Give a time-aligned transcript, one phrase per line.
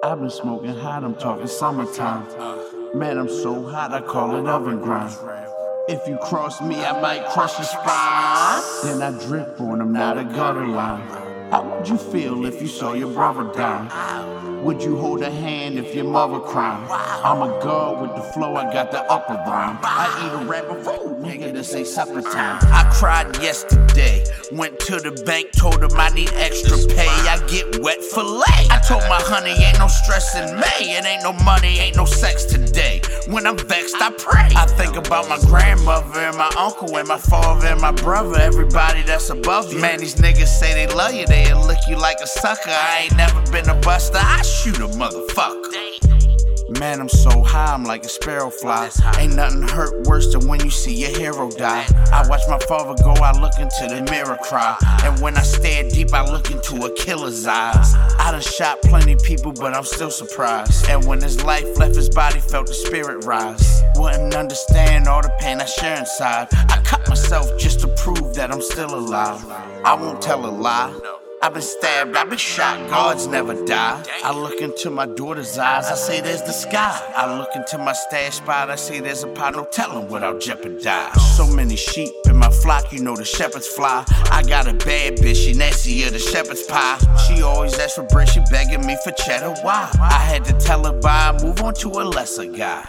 [0.00, 2.24] I've been smoking hot, I'm talking summertime.
[2.96, 5.12] Man, I'm so hot, I call it oven grind.
[5.88, 8.62] If you cross me, I might crush your spine.
[8.84, 11.27] Then I drip on them, not a gutter line.
[11.50, 14.60] How would you feel if you saw your brother die?
[14.62, 16.86] Would you hold a hand if your mother cried?
[17.24, 19.78] I'm a god with the flow, I got the upper rhyme.
[19.82, 22.58] I eat a rapper food, nigga, this ain't supper time.
[22.64, 24.24] I cried yesterday.
[24.52, 27.08] Went to the bank, told them I need extra pay.
[27.08, 28.68] I get wet lay.
[28.68, 30.98] I told my honey, ain't no stress in May.
[30.98, 32.47] It ain't no money, ain't no sex.
[33.38, 34.48] When I'm vexed, I pray.
[34.56, 38.36] I think about my grandmother and my uncle and my father and my brother.
[38.40, 39.78] Everybody that's above you.
[39.78, 42.70] Man, these niggas say they love you, they'll lick you like a sucker.
[42.70, 44.18] I ain't never been a buster.
[44.20, 45.77] I shoot a motherfucker.
[46.68, 48.90] Man, I'm so high, I'm like a sparrow fly.
[49.16, 51.86] Ain't nothing hurt worse than when you see your hero die.
[52.12, 54.76] I watch my father go, I look into the mirror cry.
[55.02, 57.94] And when I stare deep, I look into a killer's eyes.
[58.18, 60.90] I done shot plenty people, but I'm still surprised.
[60.90, 63.82] And when his life left his body, felt the spirit rise.
[63.94, 66.48] Wouldn't understand all the pain I share inside.
[66.52, 69.42] I cut myself just to prove that I'm still alive.
[69.86, 70.94] I won't tell a lie.
[71.40, 74.02] I've been stabbed, I've been shot, guards never die.
[74.24, 77.00] I look into my daughter's eyes, I say there's the sky.
[77.16, 80.38] I look into my stash spot, I say there's a pot, no telling what I'll
[80.38, 81.36] jeopardize.
[81.36, 84.04] So many sheep in my flock, you know the shepherds fly.
[84.32, 86.98] I got a bad bitch, she nasty of the shepherd's pie.
[87.28, 89.54] She always asks for bread, she begging me for cheddar.
[89.62, 89.88] Why?
[90.00, 92.84] I had to tell her bye, move on to a lesser guy.